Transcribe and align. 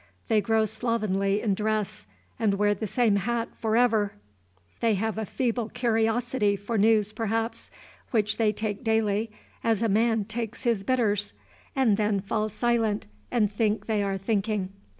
They 0.29 0.41
grow 0.41 0.65
slovenly 0.65 1.41
in 1.43 1.53
dress, 1.53 2.07
and 2.39 2.55
wear 2.55 2.73
the 2.73 2.87
same 2.87 3.17
hat 3.17 3.49
forever. 3.55 4.13
They 4.79 4.95
have 4.95 5.15
a 5.19 5.27
feeble 5.27 5.69
curiosity 5.69 6.55
for 6.55 6.75
news 6.79 7.13
perhaps, 7.13 7.69
which 8.09 8.37
they 8.37 8.51
take 8.51 8.83
daily 8.83 9.29
as 9.63 9.83
a 9.83 9.87
man 9.89 10.25
takes 10.25 10.63
his 10.63 10.83
bitters, 10.83 11.33
and 11.75 11.97
then 11.97 12.19
fall 12.19 12.49
silent 12.49 13.05
and 13.29 13.53
think 13.53 13.85
they 13.85 14.01
are 14.01 14.17
thinking. 14.17 14.69